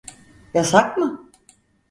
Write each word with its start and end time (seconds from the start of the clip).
Yasak 0.53 0.97
mı? 0.97 1.29